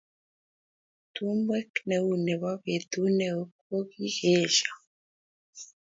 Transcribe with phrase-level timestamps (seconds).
[1.13, 4.73] Tumwek neu nebo betut neo kokikiesho